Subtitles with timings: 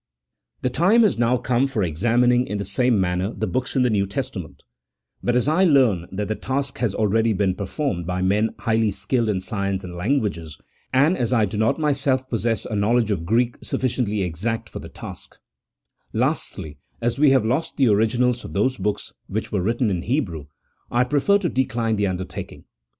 [0.63, 3.89] The time has now come for examining in the same manner the books in the
[3.91, 4.63] New Testament;
[5.21, 9.29] but as I learn that the task has been already performed by men highly skilled
[9.29, 10.57] in science and languages,
[10.91, 14.89] and as I do not myself possess a knowledge of Greek sufficiently exact for the
[14.89, 15.35] task;
[16.13, 20.47] lastly, as we have lost the originals of those books which were written in Hebrew,
[20.89, 22.65] I prefer to decline the undertaking.